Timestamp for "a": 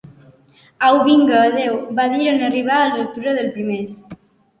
2.79-2.87